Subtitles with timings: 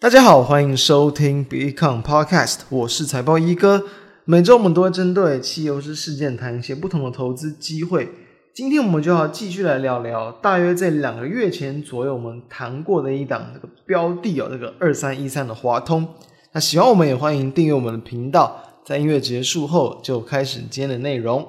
[0.00, 3.84] 大家好，欢迎收听 Become Podcast，我是财报一哥。
[4.24, 8.08] 每周我们都会针对汽油之事件谈一些不同的投资机会。
[8.54, 16.08] 今天我们就要继续来聊聊，大约在两个月前左右我们谈过的一档这个标的哦，这个二三一三的华通。
[16.52, 18.56] 那喜欢我们也欢迎订阅我们的频道。
[18.82, 21.46] 在音乐结束后，就开始今天的内容。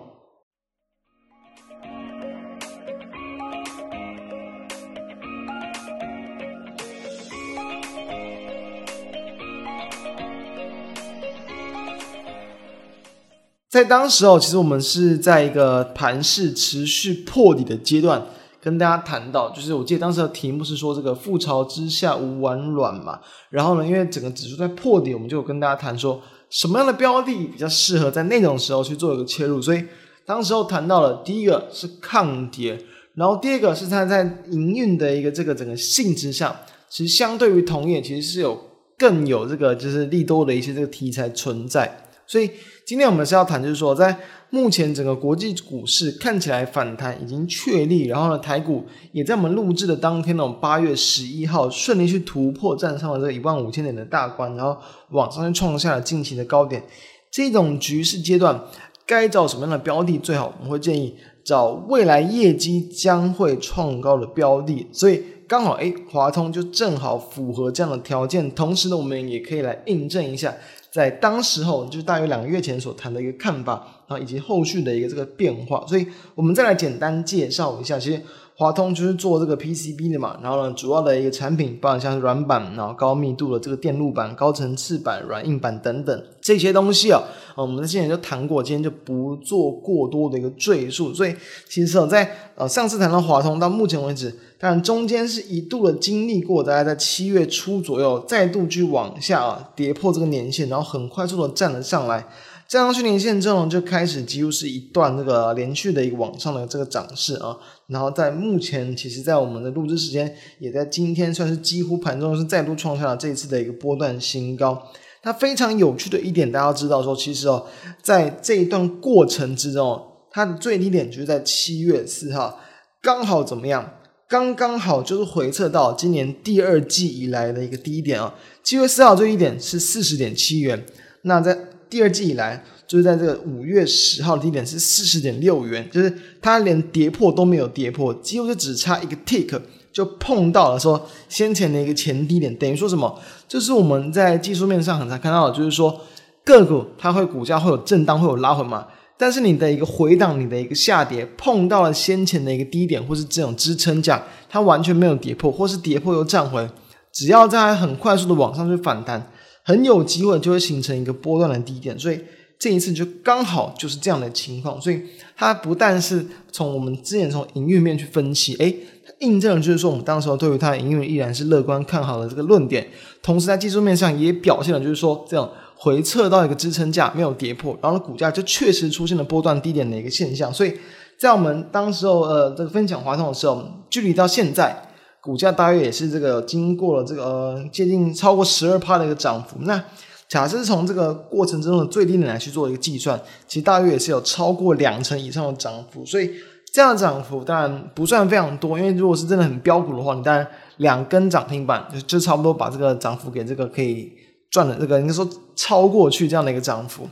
[13.72, 18.22] 在当时哦，其实我们是在一个盘势持续破底的阶段，
[18.62, 23.22] 跟大家谈到，就是我记得当时的题目是说这个覆巢之下无完卵嘛。
[23.50, 29.62] 然后呢，因为整个指数在破底，我们就跟大家谈说什么样的标的比较适合在那种时候去做一个切入。
[29.62, 29.86] 所以
[30.26, 32.78] 当时候谈到了第一个是抗跌，
[33.16, 36.54] 然后第二个是它在营运的一个这个整个性质上，
[36.90, 38.60] 其实相对于同业其实是有
[38.98, 42.10] 更有这个就是利多的一些这个题材存在。
[42.32, 42.50] 所以
[42.86, 44.18] 今天我们是要谈，就是说，在
[44.52, 54.78] 目前整个国际股市看起来反弹已经确立，然后呢，台股也在我们录制的当天，呢，八月十一号顺利去突破站上了这个一万五千点的大关，然后
[55.10, 56.82] 往上去创下了近期的高点。
[57.30, 58.64] 这种局势阶段，
[59.06, 60.54] 该找什么样的标的最好？
[60.58, 61.14] 我们会建议
[61.44, 64.88] 找未来业绩将会创高的标的。
[64.94, 68.50] 所以刚好，诶，华通就正好符合这样的条件。
[68.52, 70.56] 同时呢，我们也可以来印证一下。
[70.90, 78.22] 在当时候，就是大约两个月前所谈的一个看法，然后以及后续的一个这个变化，所以我们再来简单介绍一下，其实。
[78.62, 87.24] 华通就是做这个 PCB 的嘛，然后呢，主要的一个产品包含像软板，然后高密度的这个电路板、高层次板、软硬板等等这些东西啊，
[87.58, 91.12] 我们之前就谈过，今天就不做过多的一个赘述。
[91.12, 91.36] 所以
[91.68, 102.28] 其实在呃上次谈到华通到目前为止，当然中间是一度的经历过，大概在七月初左右再度去往下啊跌破这个年线，然后很快速的站了上来。
[102.72, 107.58] 站上去年线之后，就开始几乎是一段这个连续的一个往上的这个涨势啊，
[107.88, 114.82] 然后在目前，其实，在我们的录制时间，也在今天算是几乎盘中是再度创下了这一次的一个波段新高。
[115.22, 117.68] 它非常有趣的一点，大家知道说，其实哦，
[118.02, 120.02] 在这一段过程之中，
[120.32, 122.58] 它的最低点就是在七月四号，
[123.02, 123.96] 刚好怎么样？
[124.30, 128.34] 刚刚好就是回测到今年第二季以来的一个低点啊。
[128.64, 130.86] 七月四号最低点是四十点七元，
[131.24, 136.12] 那在第二季以来，就是在这个五月十号的低点是四十点六元，就是
[136.42, 139.60] 它连跌破都没有跌破，几乎就只差一个 tick
[139.92, 143.20] 就碰到了说先前的一个前低点，等于说什么？
[143.46, 146.00] 就是我们在技术面上很常看到的，就是说
[146.46, 148.88] 个股它会股价会有震荡，会有拉回嘛，
[149.18, 156.66] 但是你的一个回档，你的一个下跌碰到了先前的一个低点，或是这种支撑价，它完全没有跌破，或是跌破又站回，
[157.12, 159.30] 只要在很快速的往上去反弹。
[159.64, 162.20] 很有机会就会形成一个波段的低点，所以
[162.58, 165.02] 这一次就刚好就是这样的情况，所以
[165.36, 168.72] 它不但是从我们之前从营运面去分析，诶，
[169.06, 172.88] 它印证了就是说我们当时候对于它的营运依然是乐观看好的这个论点，
[173.22, 180.74] 同时在技术面上也表现了就是说这样回撤到一个支撑价没有跌破，然后股价就确实出现了波段低点的一个现象，所以
[181.18, 184.88] 在我们当时候呃这个分享华通的时候，距离到现在。
[185.22, 189.58] 股价大约也是这个经过了这个呃接近超过十二趴的一个涨幅。
[189.62, 189.82] 那
[190.28, 196.04] 假设是从这个过程中的最低点来去做一个计算，其实大约也是有超过两成以上的涨幅。
[196.06, 196.32] 所以
[196.74, 200.48] 这样的涨幅当然不算非常多，因为如果是真的很标股的话，你当然
[200.78, 204.12] 两根涨停板就就差不多把这个涨幅给这个可以
[204.50, 207.08] 赚的这个应该说超过去这样的一个涨幅。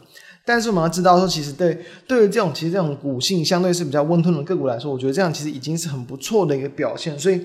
[0.46, 1.78] 但是我们要知道说，其实对
[2.08, 7.20] 对于这种其实这种股性相对是比较温吞的个股来说，我觉得这样其实已经是很不错的一个表现。
[7.20, 7.40] 所以。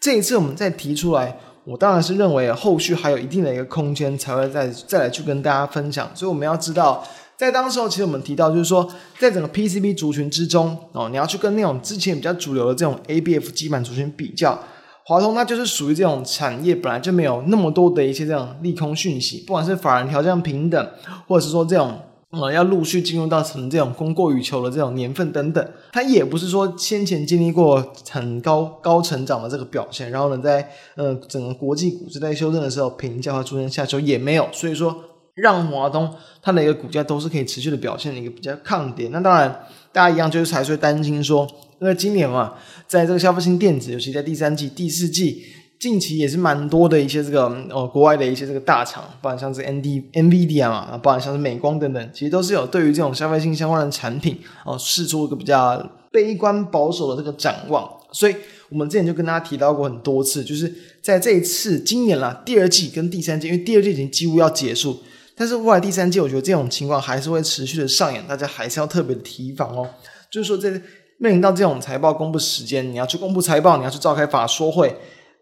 [0.00, 6.08] 这一次我们再提出来，我当然是认为后续还有一定的一个空间，才会再再来去跟大家分享。
[6.14, 7.04] 所以我们要知道，
[7.36, 8.88] 在当时候其实我们提到，就是说，
[9.18, 14.58] 在整个 PCB 族群之中，哦，你要去跟那种之前比较主流的这种 ABF 基板族群比较，
[15.04, 20.90] 华通它就是属于这种产业本来就没有那么多的一些这种利空讯息，不管是法人调降平等，
[21.26, 21.98] 或者是说这种。
[22.30, 34.94] 呃，要陆续进入到成这种供过于求的这种年份等等，它也不是说先前经历过很高高成长的这个表现，然后呢，在呃整个国际股市在修正的时候，评价会出现下修也没有，所以说
[35.36, 39.08] 让华东它的一个股价都是可以持续的表现的一个比较抗跌。
[39.08, 41.48] 那当然，大家一样就是还是会担心说，
[41.80, 42.52] 因为今年嘛，
[42.86, 45.42] 在这个消费性电子，尤其在第三季、第四季。
[45.78, 57.88] 近期也是蛮多的一些这个呃国外的一些这个大厂，包含像是 N D N V D 啊，包含像是美光等等，其实都是有对于这种消费性相关的产品哦，释出一个比较悲观保守的这个展望。
[58.10, 58.34] 所以
[58.70, 60.72] 我们之前就跟大家提到过很多次，就是
[61.02, 64.98] 在这一次今年啦，第二季跟第三季，因为第二季已经几乎要结束，
[65.36, 69.88] 但是未来第三季，我觉得这种情况还是会持续的上演，大家还是要特别的提防哦。
[70.30, 70.70] 就是说，在
[71.18, 74.96] 面临到这种财报公布时间，你要去公布财报，你要去召开法说会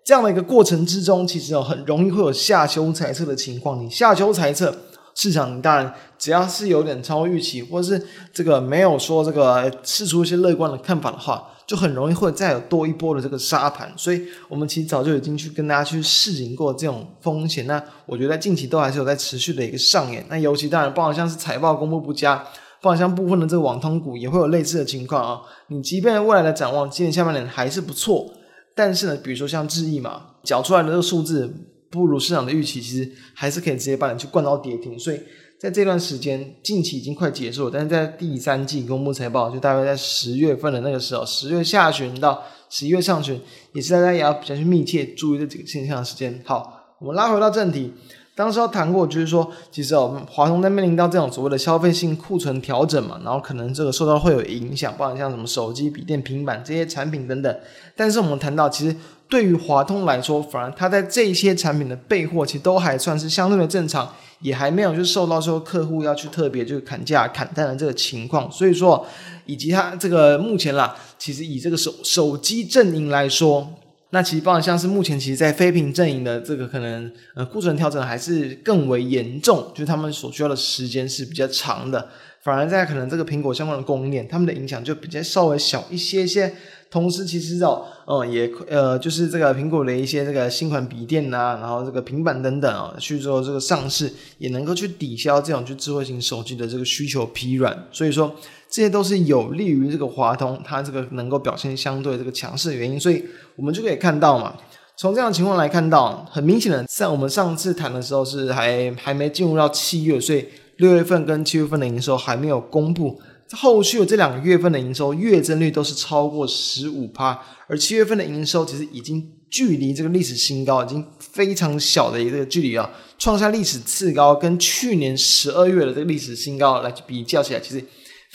[0.07, 3.85] 这样的一个过程之中，其实哦，很容易会有下修财测的情况。
[3.85, 4.73] 你下修财测。
[5.19, 13.91] 市场当然只要是有点超预期，或者是这个没有说这个试出一些乐观的看法的话，就很容易会再有多一波的这个杀盘。
[13.97, 17.67] 所以我们其实早就已经去跟大家去示警过这种风险。
[17.67, 20.23] 那我觉得近期都还是有在持续的一个上演。
[20.29, 22.37] 那尤其当然，包括像是财报公布不佳，
[22.83, 25.41] 包括像部分的这个网通股也会有类似的情况啊。
[25.69, 28.31] 你即便未来的展望，今年下半年还是不错，
[28.77, 31.53] 但是呢，比如说像智易嘛，缴出来的这个数字。
[31.89, 34.99] 不如市场的预期，其实还是可以直接把你去灌到跌停。
[34.99, 35.19] 所以
[35.59, 43.41] 在这段时间，近期已经快结束了，但是在第三季公布财报，就大概在十月份的那个时候，十月下旬到十一月上旬，
[43.73, 46.43] 也是大家也要比较去密切注意这几个现象的时间。
[46.45, 47.95] 好，我们拉回到正题。
[48.37, 57.59] 当时要谈过，就是说，其实哦，华通在面临到这种所谓的消费性库存调整嘛，然后可能这个受到会有影响，包括像什么手机、笔电、平板这些产品等等。
[57.97, 58.95] 但是我们谈到，其实
[59.27, 68.53] 对于华通来说，反而它在这些产品的备货，其实都还算是相对的正常，也还没有就是受到说客户要去特别就砍价砍单的这个情况。
[68.53, 69.07] 所以说，
[69.47, 73.67] 以及它这个目前啦，其实以这个手手机阵营来说。
[74.11, 82.09] 那其实包含像是目前其实，在非屏阵营的这个可能呃库存调整还是更为严重，就是他们所需要的时间是比较长的。
[82.41, 86.55] 反而在可能这个苹果相关的供应链，他们的影响就比较稍微小一些些。
[86.89, 97.89] 同时，其实哦，嗯，也呃，就是这个苹果的一些这个新款笔电呐、啊，然后这个平板等等啊、去做这个上市，也能够去抵消这种就智慧型手机的这个需求疲软。
[97.91, 98.33] 所以说，
[98.77, 103.01] 这些都是有利于这个华通它这个能够表现相对这个强势的原因。
[103.01, 103.25] 所以
[103.57, 104.55] 我们就可以看到嘛，
[104.99, 110.45] 从这样的情况来看到，很明显的，像我们上次谈的时候是还还没进入到七月，所以
[110.77, 113.19] 六月份跟七月份的营收还没有公布。
[113.53, 127.83] 后续的这两个月份的营收月增率都是超过十五趴，而七月份的营收其实已经距离这个历史新高已经非常小的一个距离啊，创下历史次高，跟去年十二月的这个历史新高来比较起来，其实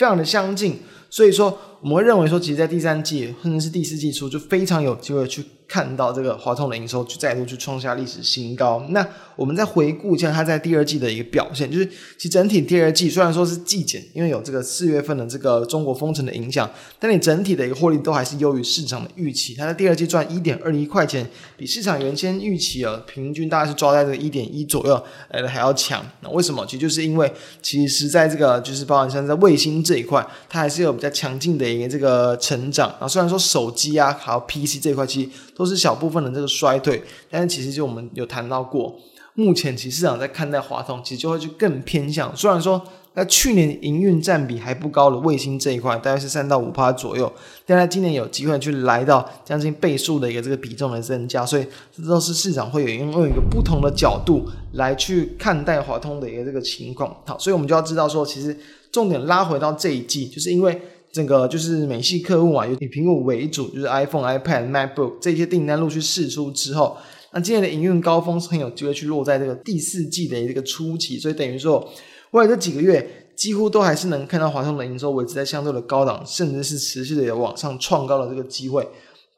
[0.02, 0.80] 非常的相近。
[1.12, 8.86] 所以说，我们会认为说，其实，在第三季甚至是第四季初，就非常有机会去看到这个华通的营收去再度去创下历史新高。
[8.90, 11.86] 那我们再回顾一下它在第二季的一个表现，就是
[12.18, 16.70] 其实整体第二季虽然说是季减，因为有这个四月份的这个中国封城的影响，
[17.00, 19.56] 但你整体的一个获利都还是优于市场的预期。
[19.56, 21.28] 它在第二季赚一点二一块钱，
[21.58, 26.06] 比市场原先预期啊平均大概是抓在这个一点一左右来的还要强。
[26.22, 26.64] 那为什么？
[26.66, 27.32] 其实就是因为
[27.62, 30.92] 其实在这个就是包含像在卫星这一块，它还是有。
[31.02, 35.30] 比较强劲的一个这个成长啊，虽然说手机啊还有 PC 这一块其实
[35.62, 38.96] 都是小部分的这个衰退，但是其实就我们有谈到过，
[39.36, 42.36] 目前其实市场在看待华通，其实就会去更偏向。
[42.36, 42.82] 虽然说
[43.14, 47.32] 在去年营运占比还不高的卫星这一块，大概是三到五趴左右，
[47.64, 57.16] 但在今年有机会去来到将近倍数的一个这个比重的增加，所以这都是市场会有用一个不同的角度来去看待华通的一个这个情况。
[57.28, 58.58] 好，所以我们就要知道说，其实。
[58.92, 60.82] 重点拉回到这一季，就是因为
[61.12, 66.98] 整个就是美系客户啊，以苹果为主，就是 iPhone、iPad、MacBook 这些订单陆续释出之后，
[67.34, 71.88] 那今年的营运高峰是很有机会去落在这个第四季的这个初期，所以等于说
[72.32, 78.88] 未来这几个月几乎都还是能看到华通的营收维持在相对的高档，甚至是持续的有往上创高的这个机会。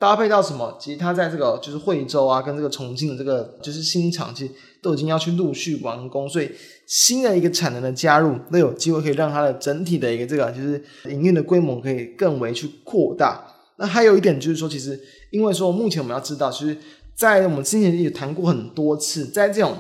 [0.04, 0.78] 搭配到什么？
[0.78, 6.52] 其实它在这个就是惠州啊，跟这个重庆的这个就是新厂，其实都已经要去陆续完工，所以
[6.86, 13.42] 新的一个产能的加入，都有机会可以让它的整体的一个这个就是营运的规模可以更为去扩大。
[13.78, 15.00] 那还有一点就是说，其实
[15.32, 16.78] 因为说目前我们要知道，其实，
[17.16, 19.78] 在我们之前也谈过很多次，在这种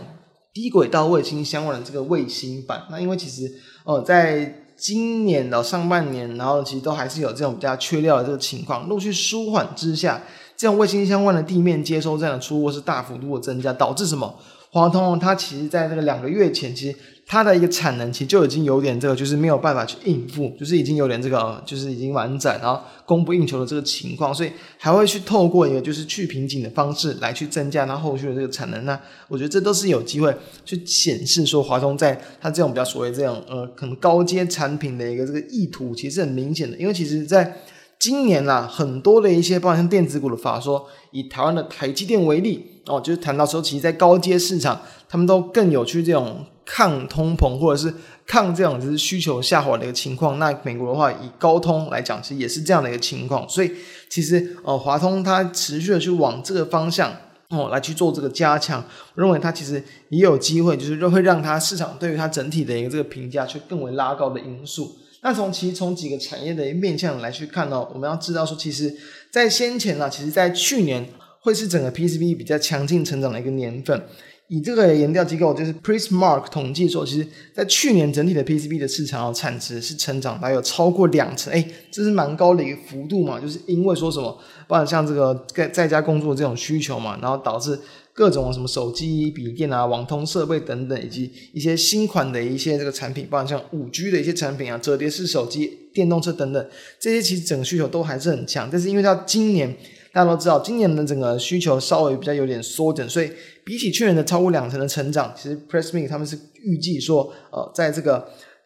[0.54, 3.54] 低轨道卫星相关的这个卫星版，那因为其实
[3.84, 4.63] 呃在。
[4.84, 10.22] 今年的上半年，然后其实都还是有这种比较缺料的这个情况，陆续舒缓之下，
[10.58, 14.36] 这种卫星相关的地面接收站的出货是大幅度的增加，导致什么？
[14.74, 28.84] 华通它其实在这个两个月前，其实它的一个产能其实就已经有点这个，就是没有办法去应付，就是已经有点这个，就是已经完整，然后供不应求的这个情况，所以还会去透过一个就是去瓶颈的方式来去增加它后续的这个产能。
[28.84, 37.60] 那我觉得这都是有机会去显示说华通在它这种比较所谓这种呃可能高阶产品的一个这个意图，其实很明显的，因为其实在。
[38.04, 47.94] 今年啦，很多的一些，包括像电子股的法说，以台湾的台积电为例哦，就是谈到说，其实，在高阶市场，他们都更有去这种抗通膨或者是
[48.28, 50.38] 抗这种就是需求下滑的一个情况。
[50.38, 53.48] 那美国的话，以高通来讲，其实也是这样的一个情况。
[53.48, 53.72] 所以
[54.10, 57.10] 其实呃，华通它持续的去往这个方向
[57.52, 58.84] 哦来去做这个加强，
[59.16, 64.98] 我认为它其实也有机会，就是会让它市场对于它整体的一个这个评价去更为拉高的因素。
[65.24, 68.94] 那从其实从几个产业的面向来去看呢，我们要知道说，其实
[69.32, 71.08] 在先前呢，其实在去年
[71.40, 74.04] 会是整个 PCB 比较强劲成长的一个年份。
[74.50, 84.38] 以这个研调机构就是 Prismark 统计说，其实在去年整体的 PCB 的市场产值是成长大概有超过两成，哎，这是蛮高的一个幅度嘛，就是因为说什么，
[84.68, 87.80] 包括像这个在在家工作这种需求嘛，然后导致
[88.14, 99.76] 各种什么手机、笔电啊、网通设备等等，以及一些新款的一些这个产品，包括像五 G 的一些产品啊、折叠式手机、电动车等等，这些其实整个需求都还是很强，但是因为到今年。
[100.14, 103.32] 大家都知道，今年的整个需求稍微比较有点缩减，所以
[103.64, 108.24] 比起去年的超过两成的成长，其实 Pressme 他们是预计说，呃，在这个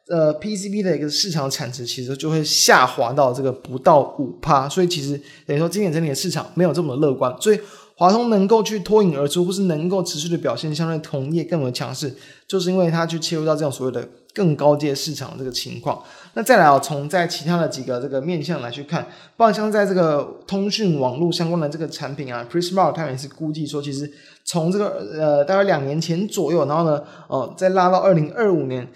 [0.10, 7.58] 呃 PCB 的一个市场产值，其实就会下滑到这个不到五趴，所以其实等于说今年整体的市场没有这么乐观，所以
[7.98, 12.16] 华通能够去脱颖而出，或是能够持续的表现相对同业更为强势，
[12.48, 14.08] 就是因为它去切入到这种所谓的。
[14.38, 16.00] 更高阶市场的这个情况，
[16.36, 19.04] 那再来啊，从在其他的几个这个面向来去看，
[19.36, 24.08] 包括像在这个通讯网络相关的这个产品啊，Prismark 他也是估计说，其实
[24.46, 28.88] 从这个呃大概两年前左右，然后呢，哦、再拉到二零二五年。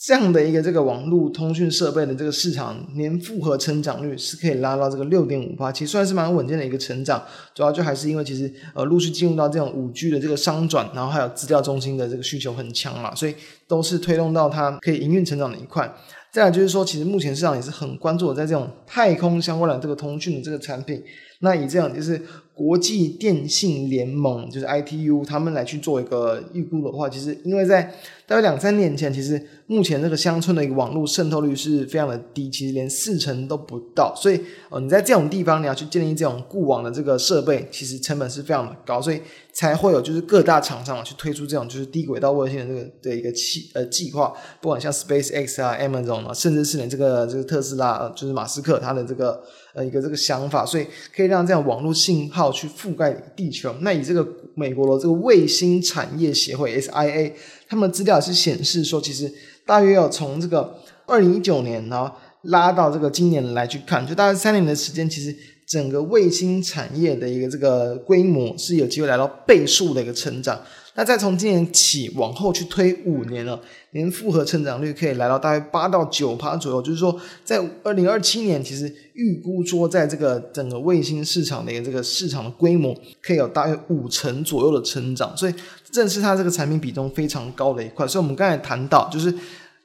[0.00, 7.20] 这样的一个这个网络通讯设备的这个市场年复合成长率是可以拉到这个六点五八，其实算是蛮稳健的一个成长。
[7.52, 13.34] 主要就还是因为其实呃陆续进入到这种五 G 的这个商转，然后还有资料中心的这个需求很强嘛，所以
[13.66, 15.92] 都是推动到它可以营运成长的一块。
[16.30, 21.02] 再来就是说，其实目前市场也是很关注在这种太空相关的这个通讯的这个产品。
[21.40, 22.20] 那以这样就是
[22.58, 27.94] 国际电信联盟，就是 ITU 他们来去做一个预估的话，其实因为在
[28.26, 34.12] 大概两三年前，其实目前这个乡村的一个网络渗透率是非常的低，其实连四成都不到。
[34.16, 39.22] 所以，呃，你在这种地方你要去建立这种固网的这个设备，其实成本是非常的高，所以
[39.52, 49.42] 才会有就是各大厂商去推出这种就是低轨道卫星的这个的一个计呃计划，不管像 SpaceX 啊、Amazon 啊，甚至是连这个这个特斯拉，呃，就是马斯克他的这个
[49.74, 50.86] 呃一个这个想法，所以
[51.16, 53.74] 可以让这样网络信号去覆盖地球。
[53.80, 57.32] 那以这个美国的这个卫星产业协会 SIA。
[57.68, 59.32] 他们的资料是显示说，其实
[59.66, 62.10] 大约要从这个二零一九年，然后
[62.42, 65.34] 拉到这个今年来去看，就大概三年的时间，其实
[65.66, 70.58] 整个卫星产业的一个这个规模是有机会来到倍数的一个成长。
[70.98, 73.60] 那再从今年起往后去推五年了，
[73.92, 76.82] 年复合成长率可以来到大概八到九趴左右。
[76.82, 85.36] 就是说，在二零二七年，其实预估说，在这个整个卫星市场的一个这个市场的规模，可以有大约五成左右的成长。
[85.36, 85.54] 所以，
[85.92, 88.04] 正是它这个产品比重非常高的一块。
[88.04, 89.32] 所以我们刚才谈到，就是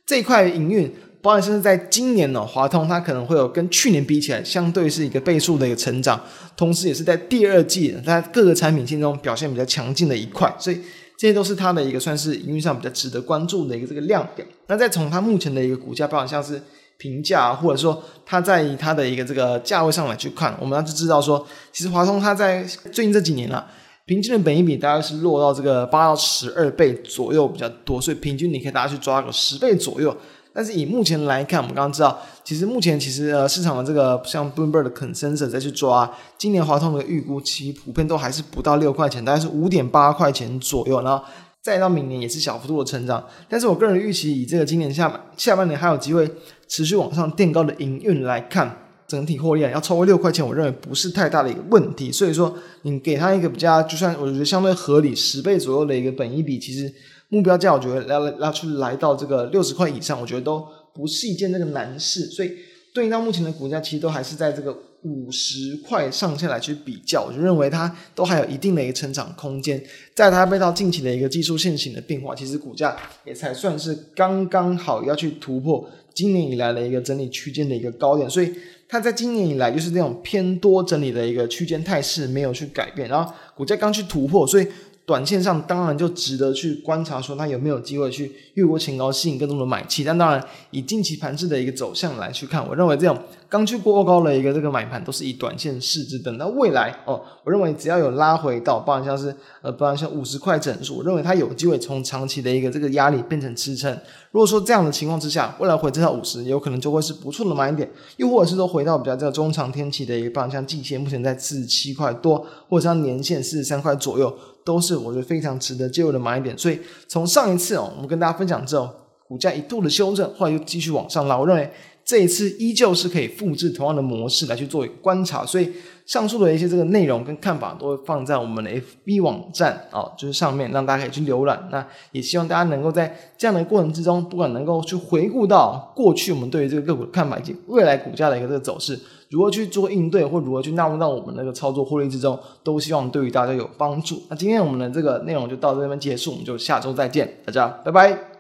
[0.08, 0.92] 这块营运。
[1.22, 6.20] 包含甚至在今年呢、华通它可能会有跟去年比起来，相对是一个倍数的一个成长，
[6.58, 10.82] 同时也是在第二季它各个产品线中表现比较强劲的一块，所以
[11.24, 14.46] 这些都是它的一个算是营运上比较值得关注的一个这个量表。
[14.68, 16.62] 那再从它目前的一个股价，包含像是
[16.98, 23.66] 评价，或者说它在它的一个这个价位上来去看，我们要就知道说，其实华通它在最近这几年啊，
[24.06, 30.14] 平均的本益比大概是落到这个八到十二倍左右比较多，所以平均你可以大家去抓个十倍左右。
[30.56, 41.24] 但是以目前来看，我们刚刚知道，其实目前其实呃市场的这个像 Bloomberg 的 Consensus 再去抓，今年华通的预估其实普遍都还是不到六块钱，大概是五点八块钱左右，然后
[41.60, 43.26] 再到明年也是小幅度的成长。
[43.50, 46.30] 但是我个人预期，以这个今年下下半年还有机会
[46.68, 52.12] 持续往上垫高的营运来看，整体获利要超过六块钱，我认为不是太大的一个问题。
[52.12, 56.94] 所以说，你给他一个比较，就算我觉得相对合理十倍左右的一个本益比，其实。
[57.34, 60.64] 目标价我觉得拉拉出来到这个六十块以上，我觉得都
[60.94, 62.28] 不是一件那个难事。
[62.28, 62.52] 所以
[62.94, 64.72] 对应到目前的股价，其实都还是在这个
[65.02, 69.84] 五十块上下来去比较，我就认为它都还有一定的一个成长空间。
[70.14, 78.30] 在它被到近期的一个技术线型的变化，其实股价也才算是刚刚好要去突破今年以来的一个整理区间的一个高点。
[78.30, 78.54] 所以
[78.88, 84.68] 它在今年以来就是这种偏多整理的一个区间态势没有去改变，然后股价刚去突破，所以。
[85.06, 90.02] 短线上当然就值得去观察，说它有没有机会去越过前高，吸引更多的买气。
[90.02, 90.42] 但当然，
[90.72, 93.18] 以近期盘势的一个走向来去看，我认为这种
[93.50, 96.18] 刚去过高的一个这个买盘都是以短线市值。
[96.18, 103.92] 等到未来哦，我认为只要有拉回到，包含像是呃，包含像五十块整数，我认为它有机会从长期的一个这个压力变成支撑。
[104.32, 107.92] 如果说这样的情况之下，未来回至到五十，有可能就会是不错的买点。
[108.16, 114.34] 又或者是说回到比较这个中长天期的一个，包含像季线目前在四十七块多，或者像年线四十三块左右。
[114.64, 116.58] 都是我觉得非常值得介入的买点。
[116.58, 118.90] 所以从上一次哦，我们跟大家分享之后，
[119.28, 121.38] 股价一度的修正，后来又继续往上拉。
[121.38, 121.70] 我认为
[122.06, 125.46] 这一次依旧是可以复制同样的模式来去做一个观察。
[125.46, 125.72] 所以
[126.06, 131.68] 上述的一些这个内容跟看法都会放在我们的 FB 网站啊，就是上面让大家可以去浏览。
[131.72, 144.22] 那也希望大家能够在这样的过程之中，不管能够去回顾到过去我们对于这个个股的看法，以及未来股价的一个这个走势，如何去做应对，或如何去纳入到我们那个操作获利之中，都希望对于大家有帮助。
[144.30, 148.33] 那今天我们的这个内容就到这边结束，我们就下周再见，大家拜拜。